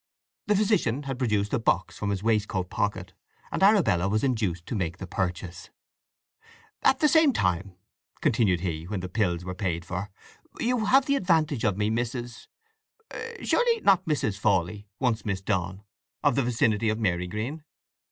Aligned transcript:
The 0.47 0.55
physician 0.55 1.03
had 1.03 1.19
produced 1.19 1.53
a 1.53 1.59
box 1.59 1.95
from 1.99 2.09
his 2.09 2.23
waistcoat 2.23 2.71
pocket, 2.71 3.13
and 3.51 3.61
Arabella 3.61 4.09
was 4.09 4.23
induced 4.23 4.65
to 4.65 4.75
make 4.75 4.97
the 4.97 5.05
purchase. 5.05 5.69
"At 6.81 7.01
the 7.01 7.07
same 7.07 7.31
time," 7.33 7.75
continued 8.19 8.61
he, 8.61 8.85
when 8.85 9.01
the 9.01 9.07
pills 9.07 9.45
were 9.45 9.53
paid 9.53 9.85
for, 9.85 10.09
"you 10.59 10.85
have 10.85 11.05
the 11.05 11.15
advantage 11.15 11.63
of 11.63 11.77
me, 11.77 11.91
Mrs.— 11.91 12.47
Surely 13.43 13.81
not 13.81 14.03
Mrs. 14.07 14.39
Fawley, 14.39 14.87
once 14.97 15.23
Miss 15.23 15.39
Donn, 15.41 15.83
of 16.23 16.33
the 16.33 16.41
vicinity 16.41 16.89
of 16.89 16.97
Marygreen?" 16.97 17.63